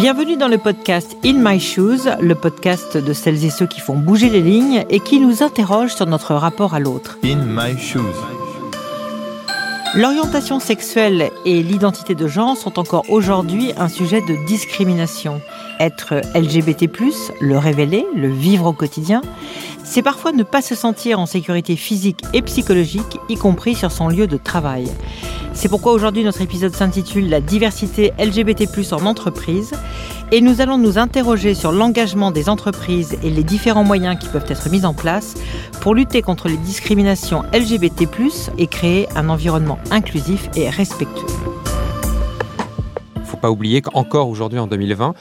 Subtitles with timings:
[0.00, 3.98] Bienvenue dans le podcast In My Shoes, le podcast de celles et ceux qui font
[3.98, 7.18] bouger les lignes et qui nous interrogent sur notre rapport à l'autre.
[7.22, 8.00] In My Shoes.
[9.94, 15.42] L'orientation sexuelle et l'identité de genre sont encore aujourd'hui un sujet de discrimination.
[15.80, 16.88] Être LGBT+,
[17.42, 19.20] le révéler, le vivre au quotidien,
[19.84, 24.08] c'est parfois ne pas se sentir en sécurité physique et psychologique, y compris sur son
[24.08, 24.90] lieu de travail.
[25.60, 29.72] C'est pourquoi aujourd'hui notre épisode s'intitule La diversité LGBT+ en entreprise
[30.32, 34.46] et nous allons nous interroger sur l'engagement des entreprises et les différents moyens qui peuvent
[34.48, 35.34] être mis en place
[35.82, 38.08] pour lutter contre les discriminations LGBT+
[38.56, 41.26] et créer un environnement inclusif et respectueux.
[43.24, 45.12] Faut pas oublier qu'encore aujourd'hui en 2020,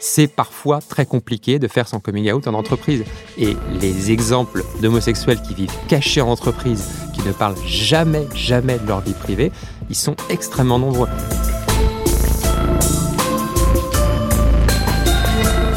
[0.00, 3.04] c'est parfois très compliqué de faire son coming out en entreprise.
[3.36, 8.86] Et les exemples d'homosexuels qui vivent cachés en entreprise, qui ne parlent jamais, jamais de
[8.86, 9.50] leur vie privée,
[9.90, 11.08] ils sont extrêmement nombreux.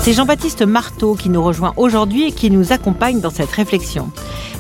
[0.04, 4.10] C'est Jean-Baptiste Marteau qui nous rejoint aujourd'hui et qui nous accompagne dans cette réflexion.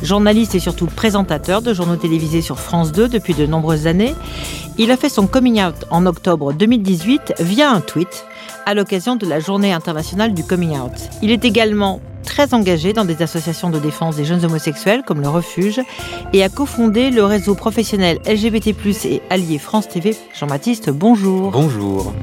[0.03, 4.13] Journaliste et surtout présentateur de journaux télévisés sur France 2 depuis de nombreuses années,
[4.77, 8.25] il a fait son coming out en octobre 2018 via un tweet
[8.67, 10.91] à l'occasion de la journée internationale du coming out.
[11.23, 15.27] Il est également très engagé dans des associations de défense des jeunes homosexuels comme le
[15.27, 15.81] Refuge
[16.33, 20.15] et a cofondé le réseau professionnel LGBT+, et allié France TV.
[20.39, 21.49] Jean-Baptiste, bonjour.
[21.49, 22.13] Bonjour.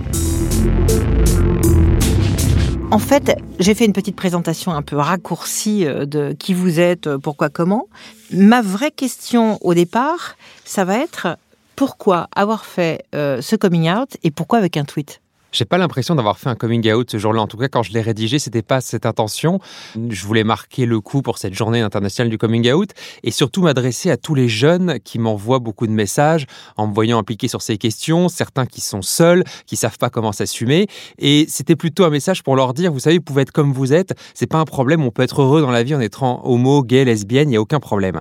[2.91, 7.06] En fait, j'ai fait une petite présentation un peu raccourcie euh, de qui vous êtes,
[7.06, 7.86] euh, pourquoi, comment.
[8.33, 11.36] Ma vraie question au départ, ça va être
[11.77, 15.20] pourquoi avoir fait euh, ce coming out et pourquoi avec un tweet?
[15.52, 17.41] J'ai pas l'impression d'avoir fait un coming out ce jour-là.
[17.42, 19.60] En tout cas, quand je l'ai rédigé, c'était pas cette intention.
[20.08, 22.91] Je voulais marquer le coup pour cette journée internationale du coming out
[23.22, 27.19] et surtout m'adresser à tous les jeunes qui m'envoient beaucoup de messages en me voyant
[27.19, 30.86] impliqué sur ces questions, certains qui sont seuls, qui savent pas comment s'assumer.
[31.19, 33.92] Et c'était plutôt un message pour leur dire, vous savez, vous pouvez être comme vous
[33.92, 34.14] êtes.
[34.34, 35.02] C'est pas un problème.
[35.02, 37.50] On peut être heureux dans la vie en étant homo, gay, lesbienne.
[37.50, 38.20] Il y a aucun problème.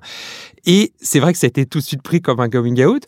[0.68, 3.04] Et c'est vrai que ça a été tout de suite pris comme un coming out.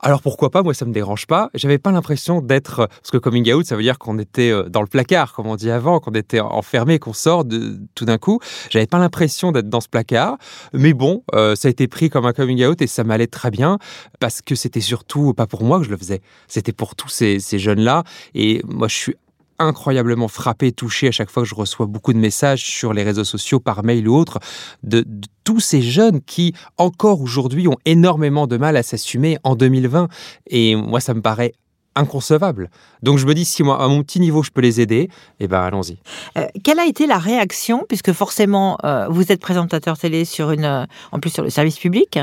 [0.00, 0.62] Alors pourquoi pas?
[0.62, 1.50] Moi, ça me dérange pas.
[1.54, 4.80] J'avais pas l'impression d'être parce que coming out, ça veut dire qu'on était euh, dans
[4.80, 8.40] le placard, comme on dit avant, qu'on était enfermé, qu'on sort de tout d'un coup.
[8.70, 10.38] J'avais pas l'impression d'être dans ce placard.
[10.72, 13.50] Mais bon, euh, ça a été pris comme un coming out et ça m'allait très
[13.50, 13.78] bien
[14.18, 16.22] parce que c'était surtout pas pour moi que je le faisais.
[16.48, 18.04] C'était pour tous ces, ces jeunes-là.
[18.34, 19.14] Et moi, je suis
[19.62, 23.24] incroyablement frappé, touché à chaque fois que je reçois beaucoup de messages sur les réseaux
[23.24, 24.38] sociaux, par mail ou autre,
[24.82, 25.04] de,
[25.44, 30.08] tous ces jeunes qui, encore aujourd'hui, ont énormément de mal à s'assumer en 2020.
[30.48, 31.52] Et moi, ça me paraît
[31.94, 32.70] inconcevable.
[33.02, 35.08] Donc je me dis, si moi, à mon petit niveau, je peux les aider,
[35.40, 35.98] eh ben allons-y.
[36.38, 40.64] Euh, quelle a été la réaction, puisque forcément, euh, vous êtes présentateur télé sur une,
[40.64, 42.18] euh, en plus sur le service public,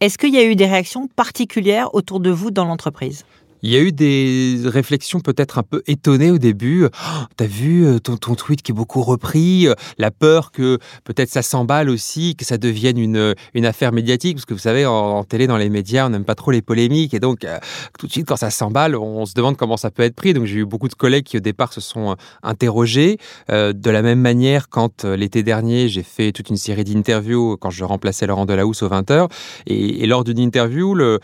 [0.00, 3.24] est-ce qu'il y a eu des réactions particulières autour de vous dans l'entreprise?
[3.62, 6.84] Il y a eu des réflexions peut-être un peu étonnées au début.
[6.84, 11.28] Oh, T'as vu euh, ton, tweet qui est beaucoup repris, euh, la peur que peut-être
[11.28, 15.24] ça s'emballe aussi, que ça devienne une, une affaire médiatique, parce que vous savez, en,
[15.24, 17.58] télé, dans les médias, on n'aime pas trop les polémiques, et donc euh,
[17.98, 20.34] tout de suite, quand ça s'emballe, on se demande comment ça peut être pris.
[20.34, 23.18] Donc j'ai eu beaucoup de collègues qui au départ se sont interrogés.
[23.48, 27.84] de la même manière, quand l'été dernier, j'ai fait toute une série d'interviews quand je
[27.84, 29.28] remplaçais Laurent Delahousse aux 20h,
[29.66, 31.20] et, et lors d'une interview, le,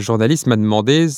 [0.00, 1.08] journaliste m'a demandé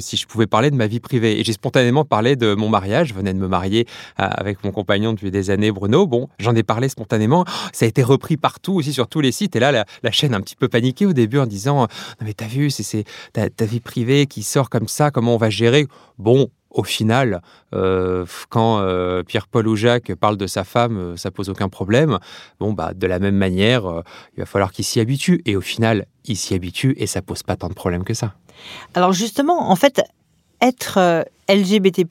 [0.00, 1.40] si je pouvais parler de ma vie privée.
[1.40, 3.08] Et j'ai spontanément parlé de mon mariage.
[3.08, 3.86] Je venais de me marier
[4.20, 6.06] euh, avec mon compagnon depuis des années, Bruno.
[6.06, 7.44] Bon, j'en ai parlé spontanément.
[7.72, 9.56] Ça a été repris partout, aussi sur tous les sites.
[9.56, 11.88] Et là, la, chaîne a un petit peu paniqué au début en disant Non,
[12.22, 15.86] mais t'as vu, c'est ta, vie privée qui sort comme ça, comment on va gérer?
[16.18, 17.42] Bon, au final,
[17.74, 22.18] euh, quand euh, Pierre-Paul ou Jacques parle de sa femme, ça pose aucun problème.
[22.60, 24.02] Bon, bah, de la même manière,
[24.36, 25.42] il va falloir qu'il s'y habitue.
[25.46, 28.34] Et au final, il s'y habitue et ça pose pas tant de problèmes que ça.
[28.94, 30.02] Alors justement, en fait,
[30.60, 32.04] être euh, LGBT+,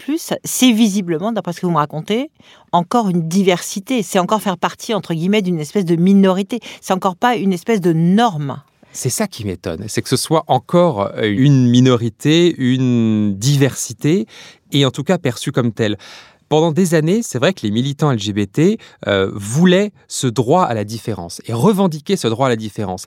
[0.44, 2.30] c'est visiblement, d'après ce que vous me racontez,
[2.72, 4.04] encore une diversité.
[4.04, 6.60] C'est encore faire partie, entre guillemets, d'une espèce de minorité.
[6.82, 8.62] C'est encore pas une espèce de norme.
[8.92, 14.26] C'est ça qui m'étonne, c'est que ce soit encore euh, une minorité, une diversité,
[14.72, 15.98] et en tout cas perçue comme telle.
[16.48, 18.78] Pendant des années, c'est vrai que les militants LGBT
[19.08, 23.06] euh, voulaient ce droit à la différence et revendiquaient ce droit à la différence.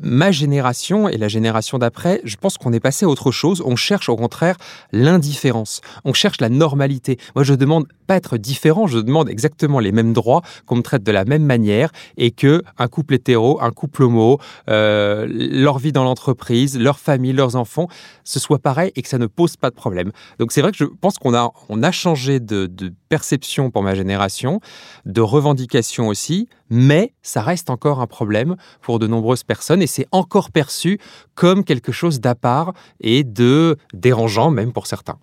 [0.00, 3.60] Ma génération et la génération d'après, je pense qu'on est passé à autre chose.
[3.66, 4.56] On cherche au contraire
[4.92, 5.80] l'indifférence.
[6.04, 7.18] On cherche la normalité.
[7.34, 11.02] Moi, je demande pas être différent, je demande exactement les mêmes droits, qu'on me traite
[11.02, 14.38] de la même manière et que un couple hétéro, un couple homo,
[14.70, 17.88] euh, leur vie dans l'entreprise, leur famille, leurs enfants,
[18.22, 20.12] ce soit pareil et que ça ne pose pas de problème.
[20.38, 23.82] Donc c'est vrai que je pense qu'on a, on a changé de de perception pour
[23.82, 24.60] ma génération,
[25.04, 30.06] de revendication aussi, mais ça reste encore un problème pour de nombreuses personnes et c'est
[30.12, 30.98] encore perçu
[31.34, 35.18] comme quelque chose d'à part et de dérangeant même pour certains.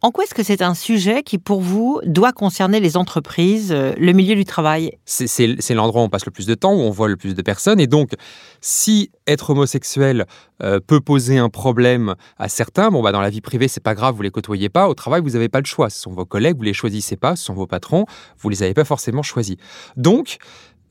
[0.00, 3.92] En quoi est-ce que c'est un sujet qui, pour vous, doit concerner les entreprises, euh,
[3.96, 4.98] le milieu du travail?
[5.04, 7.42] C'est l'endroit où on passe le plus de temps, où on voit le plus de
[7.42, 7.80] personnes.
[7.80, 8.12] Et donc,
[8.60, 10.26] si être homosexuel
[10.62, 13.94] euh, peut poser un problème à certains, bon, bah, dans la vie privée, c'est pas
[13.94, 14.88] grave, vous les côtoyez pas.
[14.88, 15.90] Au travail, vous n'avez pas le choix.
[15.90, 17.36] Ce sont vos collègues, vous les choisissez pas.
[17.36, 18.06] Ce sont vos patrons,
[18.38, 19.56] vous les avez pas forcément choisis.
[19.96, 20.38] Donc,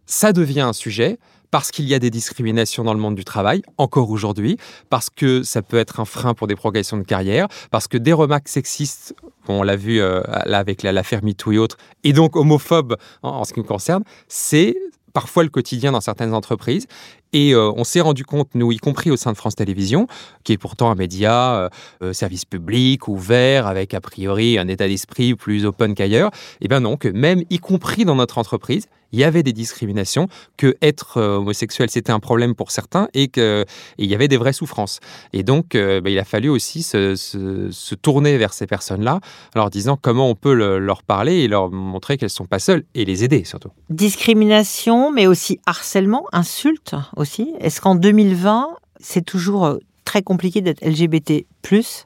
[0.05, 1.17] ça devient un sujet
[1.53, 4.57] parce qu'il y a des discriminations dans le monde du travail, encore aujourd'hui,
[4.89, 8.11] parce que ça peut être un frein pour des progressions de carrière, parce que des
[8.11, 9.13] remarques sexistes,
[9.47, 13.53] on l'a vu euh, là avec l'affaire MeToo et autres, et donc homophobes en, ce
[13.53, 14.75] qui me concerne, c'est
[15.13, 16.87] parfois le quotidien dans certaines entreprises.
[17.33, 20.07] Et euh, on s'est rendu compte, nous, y compris au sein de France Télévisions,
[20.43, 21.69] qui est pourtant un média,
[22.01, 26.79] euh, service public, ouvert, avec a priori un état d'esprit plus open qu'ailleurs, et bien
[26.79, 30.27] non, que même y compris dans notre entreprise, il y avait des discriminations,
[30.57, 33.65] que être euh, homosexuel c'était un problème pour certains et qu'il
[33.99, 34.99] y avait des vraies souffrances.
[35.31, 39.21] Et donc euh, bah, il a fallu aussi se, tourner vers ces personnes-là
[39.55, 42.83] leur disant comment on peut leur parler et leur montrer qu'elles ne sont pas seules
[42.95, 43.69] et les aider surtout.
[43.89, 47.53] Discrimination, mais aussi harcèlement, insulte aussi.
[47.59, 51.45] Est-ce qu'en 2020, c'est toujours euh, très compliqué d'être LGBT⁇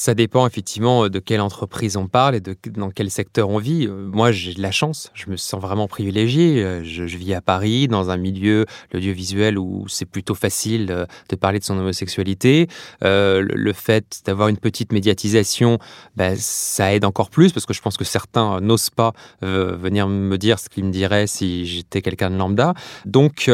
[0.00, 3.86] ça dépend effectivement de quelle entreprise on parle et dans quel secteur on vit.
[3.86, 6.64] Euh, moi, j'ai de la chance, je me sens vraiment privilégié.
[6.64, 8.64] Euh, je, vis à Paris, dans un milieu,
[8.94, 12.66] l'audiovisuel, où c'est plutôt facile euh, de parler de son homosexualité.
[13.02, 15.78] le fait d'avoir une petite médiatisation,
[16.16, 19.12] ben, ça aide encore plus, parce que je pense que certains n'osent pas
[19.42, 22.72] venir me dire ce qu'ils me diraient si j'étais quelqu'un de lambda.
[23.04, 23.50] Donc,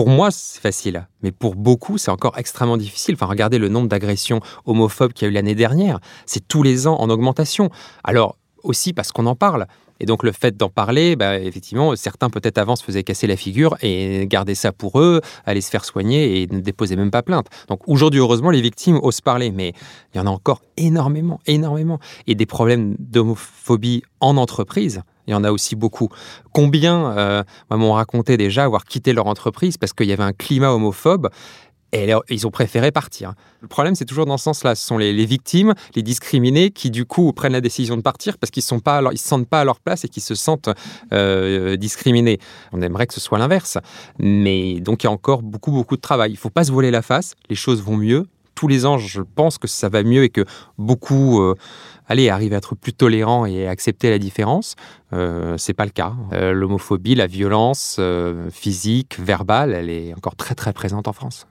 [0.00, 3.16] pour moi, c'est facile, mais pour beaucoup, c'est encore extrêmement difficile.
[3.16, 6.00] Enfin, regardez le nombre d'agressions homophobes qu'il y a eu l'année dernière.
[6.24, 7.68] C'est tous les ans en augmentation.
[8.02, 9.66] Alors, aussi parce qu'on en parle.
[10.02, 13.36] Et donc le fait d'en parler, bah, effectivement, certains peut-être avant se faisaient casser la
[13.36, 17.22] figure et garder ça pour eux, aller se faire soigner et ne déposer même pas
[17.22, 17.48] plainte.
[17.68, 19.74] Donc aujourd'hui, heureusement, les victimes osent parler, mais
[20.14, 21.98] il y en a encore énormément, énormément.
[22.26, 26.08] Et des problèmes d'homophobie en entreprise, il y en a aussi beaucoup.
[26.52, 30.72] Combien euh, m'ont raconté déjà avoir quitté leur entreprise parce qu'il y avait un climat
[30.72, 31.30] homophobe
[31.92, 33.34] et ils ont préféré partir.
[33.60, 34.74] Le problème, c'est toujours dans ce sens-là.
[34.74, 38.50] Ce sont les, victimes, les discriminés, qui du coup prennent la décision de partir parce
[38.50, 38.64] qu'ils ne
[39.16, 40.70] se sentent pas à leur place et qu'ils se sentent
[41.12, 42.38] euh, discriminés.
[42.72, 43.78] On aimerait que ce soit l'inverse.
[44.18, 46.30] Mais donc, il y a encore beaucoup, beaucoup de travail.
[46.30, 47.34] Il ne faut pas se voiler la face.
[47.48, 48.26] Les choses vont mieux.
[48.60, 50.44] Tous les ans, je pense que ça va mieux et que
[50.76, 51.54] beaucoup euh,
[52.10, 54.76] allez, arriver à être plus tolérants et accepter la différence.
[55.14, 56.12] Euh, c'est pas le cas.
[56.34, 61.46] Euh, l'homophobie, la violence euh, physique, verbale, elle est encore très très présente en France.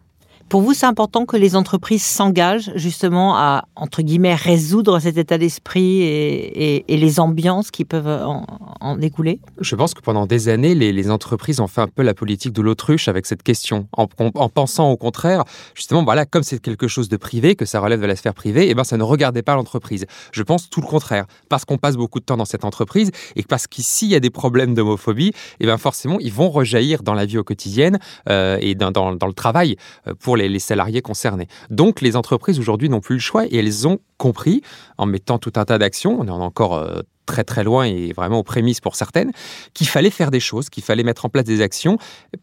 [0.49, 5.37] Pour vous, c'est important que les entreprises s'engagent justement à, entre guillemets, résoudre cet état
[5.37, 9.39] d'esprit et, les ambiances qui peuvent en, découler?
[9.61, 12.63] Je pense que pendant des années, les, entreprises ont fait un peu la politique de
[12.63, 14.07] l'autruche avec cette question, en,
[14.49, 15.43] pensant au contraire,
[15.75, 18.65] justement, voilà, comme c'est quelque chose de privé, que ça relève de la sphère privée,
[18.65, 20.07] et eh ben ça ne regardait pas l'entreprise.
[20.31, 23.43] Je pense tout le contraire, parce qu'on passe beaucoup de temps dans cette entreprise et
[23.43, 27.03] parce qu'ici il y a des problèmes d'homophobie, et eh ben forcément ils vont rejaillir
[27.03, 27.91] dans la vie au quotidien
[28.29, 29.75] euh, et dans, dans, le travail
[30.07, 31.47] euh, pour les, salariés concernés.
[31.69, 34.61] Donc les entreprises aujourd'hui n'ont plus le choix et elles ont compris,
[34.99, 38.39] en mettant tout un tas d'actions, on est encore euh, très très loin et vraiment
[38.39, 39.31] aux prémices pour certaines,
[39.75, 41.97] qu'il fallait faire des choses, qu'il fallait mettre en place des actions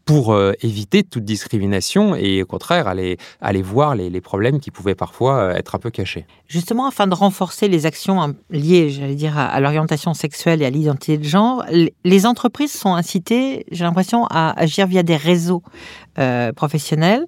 [0.05, 4.95] pour euh, éviter toute discrimination et au contraire aller, aller voir les, problèmes qui pouvaient
[4.95, 6.25] parfois euh, être un peu cachés.
[6.47, 10.69] Justement, afin de renforcer les actions hein, liées, j'allais dire, à, l'orientation sexuelle et à
[10.69, 11.63] l'identité de genre,
[12.03, 15.61] les entreprises sont incitées, j'ai l'impression, à agir via des réseaux
[16.55, 17.27] professionnels.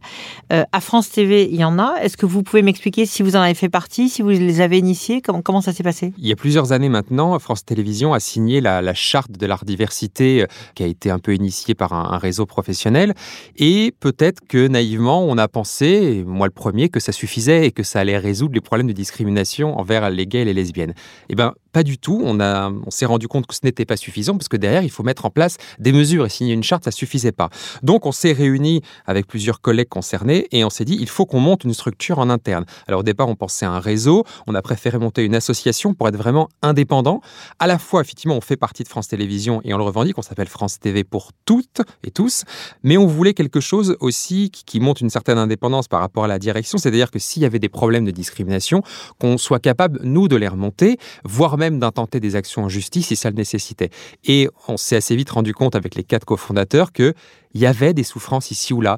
[0.50, 1.98] à France TV, il y en a.
[2.02, 4.78] Est-ce que vous pouvez m'expliquer si vous en avez fait partie, si vous les avez
[4.78, 6.14] initiés, comment, comment ça s'est passé?
[6.18, 10.42] Il y a plusieurs années maintenant, France Télévisions a signé la, charte de l'art diversité
[10.42, 13.14] euh, qui a été un peu initiée par un, réseau professionnel.
[13.56, 17.84] Et peut-être que naïvement, on a pensé, moi le premier, que ça suffisait et que
[17.84, 20.94] ça allait résoudre les problèmes de discrimination envers les gays et les lesbiennes.
[21.30, 22.22] Eh bien, pas du tout.
[22.24, 25.04] On, on s'est rendu compte que ce n'était pas suffisant parce que derrière, il faut
[25.04, 27.50] mettre en place des mesures et signer une charte, ça suffisait pas.
[27.84, 31.40] Donc, on s'est réunis avec plusieurs collègues concernés et on s'est dit, il faut qu'on
[31.40, 32.66] monte une structure en interne.
[32.88, 34.24] Alors, au départ, on pensait à un réseau.
[34.48, 37.22] On a préféré monter une association pour être vraiment indépendant.
[37.60, 40.18] À la fois, effectivement, on fait partie de France Télévisions et on le revendique.
[40.18, 42.44] On s'appelle France TV pour toutes et tous.
[42.84, 46.28] Mais on voulait quelque chose aussi qui, qui monte une certaine indépendance par rapport à
[46.28, 46.78] la direction.
[46.78, 48.82] C'est-à-dire que s'il y avait des problèmes de discrimination,
[49.20, 53.16] qu'on soit capable, nous, de les remonter, voire même d'intenter des actions en justice si
[53.16, 53.92] ça le nécessitait.
[54.26, 57.14] Et on s'est assez vite rendu compte avec les quatre cofondateurs qu'il
[57.54, 58.98] y avait des souffrances ici ou là.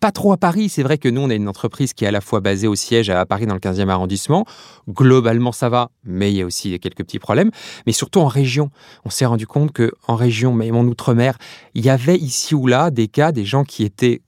[0.00, 2.10] Pas trop à Paris, c'est vrai que nous, on est une entreprise qui est à
[2.10, 4.44] la fois basée au siège à Paris dans le 15e arrondissement.
[4.88, 7.50] Globalement, ça va, mais il y a aussi quelques petits problèmes.
[7.86, 8.70] Mais surtout en région,
[9.04, 11.38] on s'est rendu compte qu'en région, même en Outre-mer,
[11.74, 14.20] il y avait ici ou là des cas, des gens qui étaient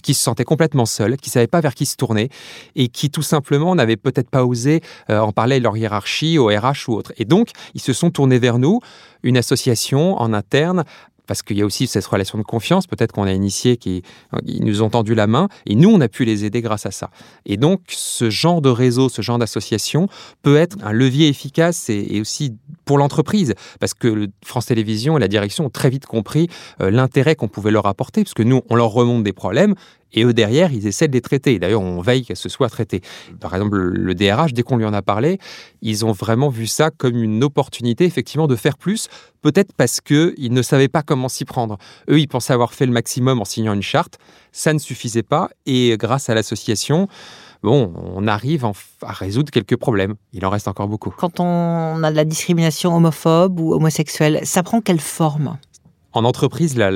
[0.00, 2.30] qui se sentaient complètement seuls, qui ne savaient pas vers qui se tourner
[2.76, 4.80] et qui tout simplement n'avaient peut-être pas osé
[5.10, 7.12] euh, en parler à leur hiérarchie, au RH ou autre.
[7.16, 8.80] Et donc, ils se sont tournés vers nous,
[9.22, 10.84] une association en interne
[11.26, 14.02] parce qu'il y a aussi cette relation de confiance, peut-être qu'on a initié, qui
[14.44, 16.90] ils nous ont tendu la main, et nous, on a pu les aider grâce à
[16.90, 17.10] ça.
[17.46, 20.08] Et donc, ce genre de réseau, ce genre d'association
[20.42, 25.28] peut être un levier efficace et, aussi pour l'entreprise, parce que France Télévisions et la
[25.28, 26.48] direction ont très vite compris
[26.80, 29.74] euh, l'intérêt qu'on pouvait leur apporter, parce que nous, on leur remonte des problèmes,
[30.12, 31.58] et eux, derrière, ils essaient de les traiter.
[31.58, 33.00] D'ailleurs, on veille qu'elles se soient traitées.
[33.40, 35.38] Par exemple, le DRH, dès qu'on lui en a parlé,
[35.80, 39.08] ils ont vraiment vu ça comme une opportunité, effectivement, de faire plus.
[39.40, 41.78] Peut-être parce qu'ils ne savaient pas comment s'y prendre.
[42.08, 44.18] Eux, ils pensaient avoir fait le maximum en signant une charte.
[44.52, 45.48] Ça ne suffisait pas.
[45.66, 47.08] Et grâce à l'association,
[47.62, 50.14] bon, on arrive à résoudre quelques problèmes.
[50.32, 51.14] Il en reste encore beaucoup.
[51.16, 55.56] Quand on a de la discrimination homophobe ou homosexuelle, ça prend quelle forme?
[56.12, 56.92] En entreprise, la,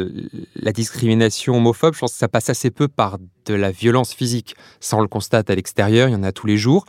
[0.72, 4.56] discrimination homophobe, je pense que ça passe assez peu par de la violence physique.
[4.80, 6.84] Ça, on le constate à l'extérieur, il y en a tous les jours.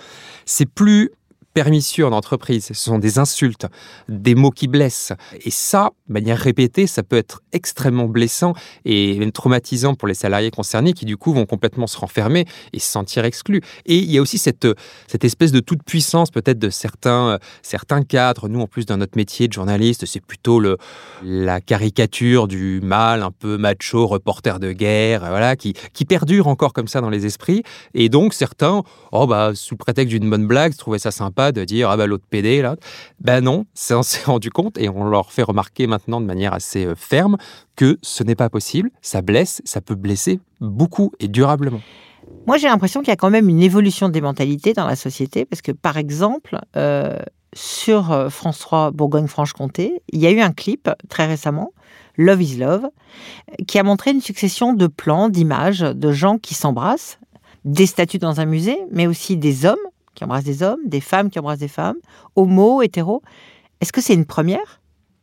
[0.46, 1.12] C'est plus
[1.58, 2.68] pernicieux en entreprise.
[2.68, 3.66] Ce sont des insultes,
[4.10, 5.14] des mots qui blessent.
[5.44, 8.54] Et ça, de manière répétée, ça peut être extrêmement blessant
[8.86, 12.80] et même traumatisant pour les salariés concernés qui, du coup, vont complètement se renfermer et
[12.80, 13.62] se sentir exclus.
[13.88, 14.68] Et il y a aussi cette,
[15.08, 18.50] cette espèce de toute puissance, peut-être, de certains, certains cadres.
[18.50, 20.78] Nous, en plus, dans notre métier de journaliste, c'est plutôt le,
[21.24, 26.74] la caricature du mal un peu macho, reporter de guerre, voilà, qui, qui perdure encore
[26.74, 27.64] comme ça dans les esprits.
[27.96, 31.90] Et donc, certains, oh, bah, sous prétexte d'une bonne blague, trouvaient ça sympa de dire
[31.90, 32.76] ah bah l'autre PD là.
[33.20, 36.86] Ben non, on s'est rendu compte et on leur fait remarquer maintenant de manière assez
[36.86, 37.38] euh, ferme
[37.76, 38.90] que ce n'est pas possible.
[39.02, 41.82] Ça blesse, ça peut blesser beaucoup et durablement.
[42.46, 45.46] Moi, j'ai l'impression qu'il y a quand même une évolution des mentalités dans la société
[45.46, 47.18] parce que, par exemple, euh,
[47.54, 51.74] sur euh, France 3 Bourgogne-Franche-Comté, il y a eu un clip très récemment,
[52.18, 52.88] Love is Love,
[53.68, 57.20] qui a montré une succession de plans, d'images, de gens qui s'embrassent,
[57.66, 59.76] des statues dans un musée, mais aussi des hommes
[60.18, 61.98] qui embrassent des hommes, des femmes qui embrassent des femmes,
[62.36, 63.22] homo, hétéro.
[63.80, 64.82] Est-ce que c'est une première?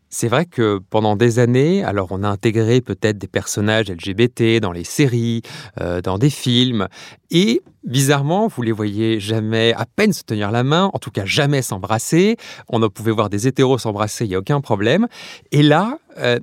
[0.09, 4.71] C'est vrai que pendant des années, alors on a intégré peut-être des personnages LGBT dans
[4.71, 5.43] les séries,
[5.81, 6.87] euh, dans des films,
[7.33, 11.25] et bizarrement, vous les voyez jamais à peine se tenir la main, en tout cas
[11.25, 12.37] jamais s'embrasser.
[12.69, 15.09] On ne pouvait voir des hétéros s'embrasser, il n'y a aucun problème.
[15.51, 16.39] Et là, euh,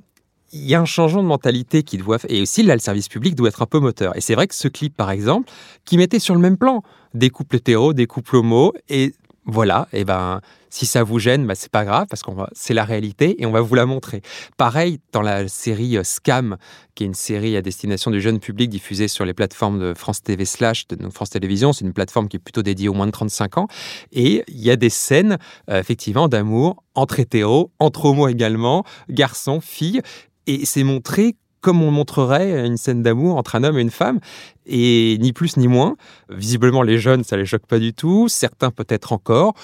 [0.52, 3.34] il y a un changement de mentalité qui doit et aussi là le service public
[3.34, 4.14] doit être un peu moteur.
[4.16, 5.50] Et c'est vrai que ce clip par exemple,
[5.86, 6.82] qui mettait sur le même plan
[7.14, 9.14] des couples hétéros, des couples homo et
[9.44, 10.40] voilà, et ben
[10.70, 13.50] si ça vous gêne, ben, c'est pas grave parce qu'on c'est la réalité et on
[13.50, 14.22] va vous la montrer.
[14.56, 16.56] Pareil dans la série euh, Scam,
[16.94, 20.22] qui est une série à destination du jeune public diffusée sur les plateformes de France
[20.22, 21.72] TV slash de France Télévisions.
[21.72, 23.66] C'est une plateforme qui est plutôt dédiée aux moins de 35 ans
[24.12, 25.38] et il y a des scènes
[25.68, 30.00] euh, effectivement d'amour entre hétéros, entre homos également, garçons, filles
[30.46, 34.20] et c'est montré comme on montrerait une scène d'amour entre un homme et une femme,
[34.66, 35.96] et ni plus ni moins.
[36.28, 39.54] Visiblement, les jeunes, ça les choque pas du tout, certains peut-être encore.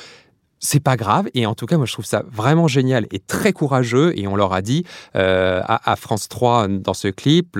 [0.60, 3.52] C'est pas grave, et en tout cas, moi je trouve ça vraiment génial et très
[3.52, 4.12] courageux.
[4.18, 7.56] Et on leur a dit euh, à, France 3 dans ce clip,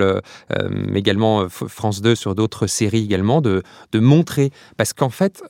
[0.69, 4.51] mais également euh, France 2 sur d'autres séries également, de, de montrer.
[4.75, 5.41] Parce qu'en fait,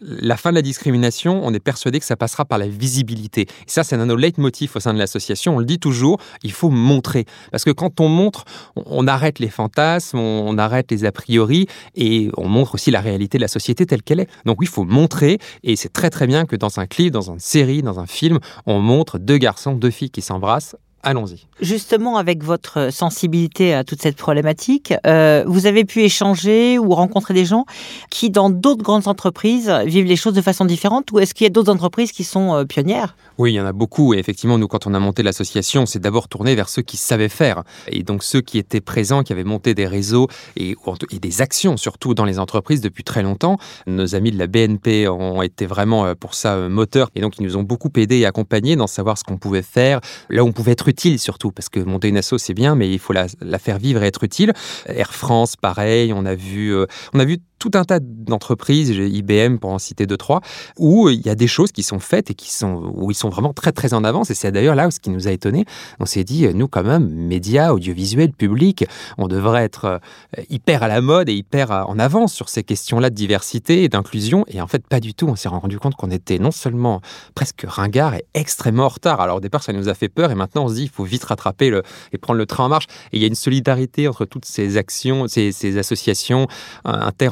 [0.00, 3.42] la fin de la discrimination, on est persuadé que ça passera par la visibilité.
[3.42, 5.56] Et ça, c'est un de nos leitmotifs au sein de l'association.
[5.56, 7.24] On le dit toujours, il faut montrer.
[7.50, 8.44] Parce que quand on montre,
[8.76, 13.38] on arrête les fantasmes, on arrête les a priori et on montre aussi la réalité
[13.38, 14.28] de la société telle qu'elle est.
[14.44, 15.38] Donc oui, il faut montrer.
[15.64, 18.38] Et c'est très très bien que dans un clip, dans une série, dans un film,
[18.66, 21.46] on montre deux garçons, deux filles qui s'embrassent Allons-y.
[21.60, 27.34] Justement, avec votre sensibilité à toute cette problématique, euh, vous avez pu échanger ou rencontrer
[27.34, 27.66] des gens
[28.10, 31.46] qui, dans d'autres grandes entreprises, vivent les choses de façon différente ou est-ce qu'il y
[31.46, 33.16] a d'autres entreprises qui sont euh, pionnières?
[33.38, 34.12] Oui, il y en a beaucoup.
[34.12, 37.28] Et effectivement, nous, quand on a monté l'association, c'est d'abord tourné vers ceux qui savaient
[37.28, 37.62] faire.
[37.86, 40.26] Et donc, ceux qui étaient présents, qui avaient monté des réseaux
[40.56, 40.74] et,
[41.12, 43.56] et des actions, surtout dans les entreprises depuis très longtemps.
[43.86, 47.10] Nos amis de la BNP ont été vraiment euh, pour ça moteurs.
[47.14, 50.00] Et donc, ils nous ont beaucoup aidés et accompagnés dans savoir ce qu'on pouvait faire,
[50.28, 52.90] là où on pouvait être utile surtout, parce que monter une asso c'est bien, mais
[52.90, 53.28] il faut la,
[53.58, 54.52] faire vivre et être utile.
[54.86, 59.58] Air France, pareil, on a vu, euh, on a vu tout un tas d'entreprises, IBM
[59.58, 60.40] pour en citer deux, trois,
[60.78, 63.28] où il y a des choses qui sont faites et qui sont, où ils sont
[63.28, 64.30] vraiment très, très en avance.
[64.30, 65.64] Et c'est d'ailleurs là où ce qui nous a étonné.
[66.00, 68.84] On s'est dit, nous, quand même, médias, audiovisuels, publics,
[69.16, 73.10] on devrait être euh, hyper à la mode et hyper en avance sur ces questions-là
[73.10, 74.44] de diversité et d'inclusion.
[74.48, 75.26] Et en fait, pas du tout.
[75.26, 77.00] On s'est rendu compte qu'on était non seulement
[77.34, 79.20] presque ringard et extrêmement en retard.
[79.20, 81.04] Alors au départ, ça nous a fait peur et maintenant on se dit, il faut
[81.04, 82.86] vite rattraper le, et prendre le train en marche.
[83.12, 86.46] Et il y a une solidarité entre toutes ces actions, ces, ces associations
[86.84, 87.28] inter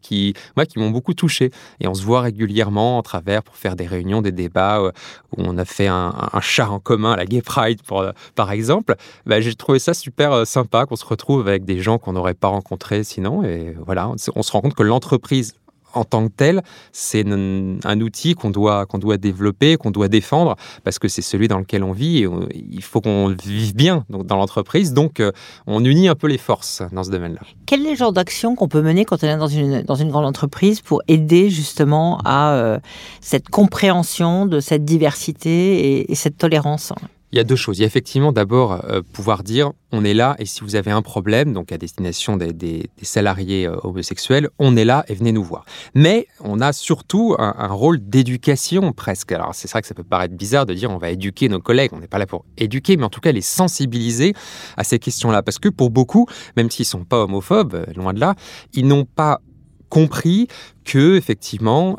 [0.00, 1.50] qui, moi, qui m'ont beaucoup touché.
[1.80, 4.90] Et on se voit régulièrement en travers pour faire des réunions, des débats où
[5.36, 8.96] on a fait un, un char en commun, la Gay Pride, pour, par exemple.
[9.26, 12.48] Bah, j'ai trouvé ça super sympa qu'on se retrouve avec des gens qu'on n'aurait pas
[12.48, 13.42] rencontrés sinon.
[13.44, 15.54] Et voilà, on se rend compte que l'entreprise
[15.94, 20.56] en tant que tel, c'est un outil qu'on doit, qu'on doit développer, qu'on doit défendre,
[20.84, 24.36] parce que c'est celui dans lequel on vit et il faut qu'on vive bien dans
[24.36, 24.92] l'entreprise.
[24.92, 25.32] Donc, euh,
[25.66, 27.40] on unit un peu les forces dans ce domaine-là.
[27.66, 30.10] Quel est le genre d'action qu'on peut mener quand on est dans une, dans une
[30.10, 32.78] grande entreprise pour aider justement à euh,
[33.20, 36.92] cette compréhension de cette diversité et cette tolérance?
[37.32, 37.78] Il y a deux choses.
[37.78, 40.90] Il y a effectivement d'abord euh, pouvoir dire on est là et si vous avez
[40.90, 45.42] un problème, donc à destination des, salariés euh, homosexuels, on est là et venez nous
[45.42, 45.64] voir.
[45.94, 49.32] Mais on a surtout un, rôle d'éducation presque.
[49.32, 51.90] Alors c'est vrai que ça peut paraître bizarre de dire on va éduquer nos collègues.
[51.92, 54.34] On n'est pas là pour éduquer, mais en tout cas les sensibiliser
[54.76, 55.42] à ces questions-là.
[55.42, 58.34] Parce que pour beaucoup, même s'ils sont pas homophobes, euh, loin de là,
[58.74, 59.40] ils n'ont pas
[59.88, 60.46] compris
[60.84, 61.96] que effectivement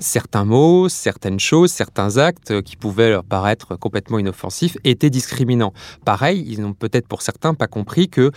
[0.00, 5.72] certains mots, certaines choses, certains actes qui pouvaient leur paraître complètement inoffensifs étaient discriminants.
[6.04, 8.30] Pareil, ils n'ont peut-être pour certains pas compris que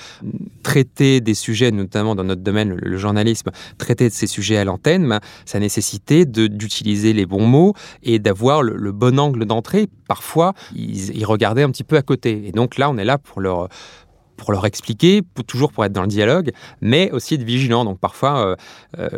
[0.63, 5.07] traiter des sujets, notamment dans notre domaine, le journalisme, traiter de ces sujets à l'antenne,
[5.07, 9.87] ben, ça nécessitait d'utiliser les bons mots et d'avoir le, bon angle d'entrée.
[10.07, 12.47] Parfois, ils, ils regardaient un petit peu à côté.
[12.47, 13.69] Et donc là, on est là pour leur
[14.41, 17.85] pour leur expliquer, toujours pour être dans le dialogue, mais aussi être vigilant.
[17.85, 18.55] Donc parfois, euh,
[18.99, 19.09] euh,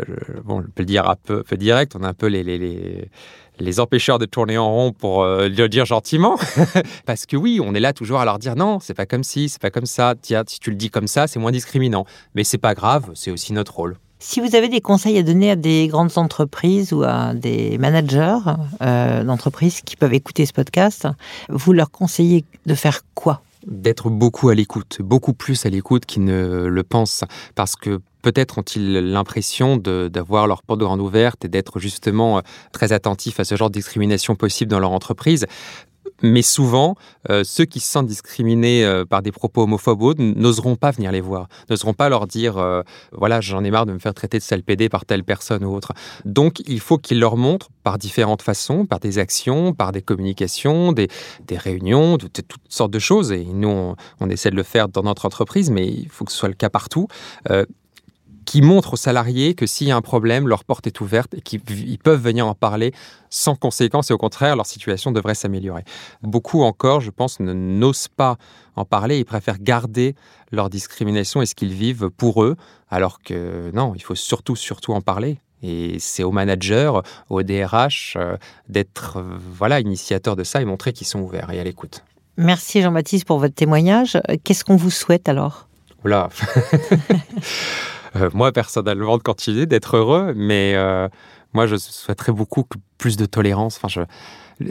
[0.44, 3.10] bon, je peux le dire un peu, direct, on a un peu les, les,
[3.60, 6.38] les, empêcheurs de tourner en rond pour euh, le dire gentiment.
[7.06, 9.48] Parce que oui, on est là toujours à leur dire non, c'est pas comme si,
[9.48, 10.16] c'est pas comme ça.
[10.22, 12.06] Tiens, si tu le dis comme ça, c'est moins discriminant.
[12.36, 13.98] Mais c'est pas grave, c'est aussi notre rôle.
[14.20, 18.40] Si vous avez des conseils à donner à des grandes entreprises ou à des managers
[18.80, 21.10] d'entreprises qui peuvent écouter ce podcast,
[21.50, 23.42] vous leur conseillez de faire quoi?
[23.68, 27.24] D'être beaucoup à l'écoute, beaucoup plus à l'écoute qu'ils ne le pensent,
[27.56, 32.42] parce que peut-être ont-ils l'impression d'avoir leur porte de grande ouverte et d'être justement euh,
[32.72, 35.46] très attentifs à ce genre de discrimination possible dans leur entreprise.
[36.24, 36.96] Mais souvent,
[37.30, 41.22] euh, ceux qui se sentent discriminés euh, par des propos homophobes n'oseront pas venir les
[41.22, 44.44] voir, n'oseront pas leur dire euh, voilà, j'en ai marre de me faire traiter de
[44.44, 45.92] sale pédé par telle personne ou autre.
[46.24, 50.94] Donc, il faut qu'ils leur montrent par différentes façons, par des actions, par des communications,
[50.94, 51.10] des,
[51.52, 53.34] réunions, de, toutes sortes de choses.
[53.34, 56.32] Et nous, on, on, essaie de le faire dans notre entreprise, mais il faut que
[56.32, 57.08] ce soit le cas partout
[58.46, 61.42] qui montrent aux salariés que s'il y a un problème, leur porte est ouverte et
[61.42, 62.94] qu'ils peuvent venir en parler
[63.30, 65.84] sans conséquence et au contraire, leur situation devrait s'améliorer.
[66.22, 68.38] Beaucoup encore, je pense, n'osent pas
[68.76, 70.16] en parler, ils préfèrent garder
[70.52, 72.56] leur discrimination et ce qu'ils vivent pour eux,
[72.90, 75.40] alors que non, il faut surtout, surtout en parler.
[75.64, 76.92] Et c'est aux managers,
[77.30, 78.36] aux DRH euh,
[78.68, 82.04] d'être euh, voilà initiateurs de ça et montrer qu'ils sont ouverts et à l'écoute.
[82.36, 84.20] Merci Jean-Baptiste pour votre témoignage.
[84.44, 85.70] Qu'est-ce qu'on vous souhaite alors?
[86.04, 86.30] Oula
[88.16, 91.08] Euh, moi, personnellement, de continuer d'être heureux, mais euh,
[91.54, 92.66] moi, je souhaiterais beaucoup
[92.98, 93.78] plus de tolérance.
[93.78, 94.02] Enfin, je,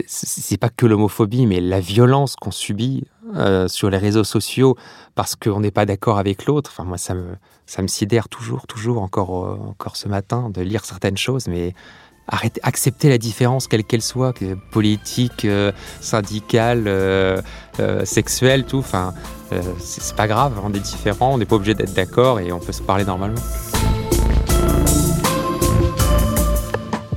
[0.07, 4.77] c'est pas que l'homophobie, mais la violence qu'on subit euh, sur les réseaux sociaux
[5.15, 6.71] parce qu'on n'est pas d'accord avec l'autre.
[6.73, 10.85] Enfin, moi, ça me, ça me sidère toujours, toujours, encore, encore ce matin, de lire
[10.85, 11.73] certaines choses, mais
[12.27, 14.33] arrêter, accepter la différence, quelle qu'elle soit,
[14.71, 17.41] politique, euh, syndicale, euh,
[17.79, 18.79] euh, sexuelle, tout.
[18.79, 19.13] Enfin,
[19.77, 22.71] c'est pas grave, on est différents, on n'est pas obligé d'être d'accord et on peut
[22.71, 23.41] se parler normalement.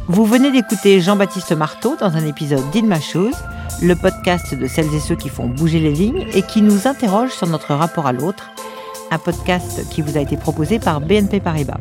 [0.09, 3.35] Vous venez d'écouter Jean-Baptiste Marteau dans un épisode d'In Ma Chose,
[3.81, 7.31] le podcast de celles et ceux qui font bouger les lignes et qui nous interroge
[7.31, 8.51] sur notre rapport à l'autre,
[9.11, 11.79] un podcast qui vous a été proposé par BNP Paribas.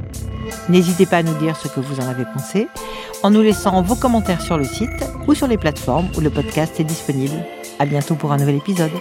[0.69, 2.67] N'hésitez pas à nous dire ce que vous en avez pensé
[3.23, 6.79] en nous laissant vos commentaires sur le site ou sur les plateformes où le podcast
[6.79, 7.35] est disponible.
[7.79, 8.91] À bientôt pour un nouvel épisode.